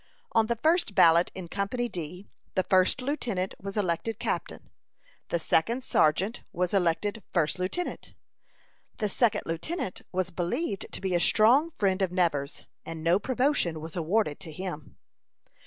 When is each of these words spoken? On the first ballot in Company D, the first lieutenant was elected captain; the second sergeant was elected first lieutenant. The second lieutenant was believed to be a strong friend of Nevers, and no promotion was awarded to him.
On 0.31 0.47
the 0.47 0.55
first 0.55 0.95
ballot 0.95 1.31
in 1.35 1.47
Company 1.47 1.87
D, 1.87 2.27
the 2.55 2.63
first 2.63 3.03
lieutenant 3.03 3.53
was 3.61 3.77
elected 3.77 4.17
captain; 4.17 4.71
the 5.29 5.37
second 5.37 5.83
sergeant 5.83 6.41
was 6.51 6.73
elected 6.73 7.21
first 7.31 7.59
lieutenant. 7.59 8.15
The 8.97 9.09
second 9.09 9.43
lieutenant 9.45 10.01
was 10.11 10.31
believed 10.31 10.87
to 10.91 11.01
be 11.01 11.13
a 11.13 11.19
strong 11.19 11.69
friend 11.69 12.01
of 12.01 12.11
Nevers, 12.11 12.63
and 12.83 13.03
no 13.03 13.19
promotion 13.19 13.79
was 13.79 13.95
awarded 13.95 14.39
to 14.39 14.51
him. 14.51 14.97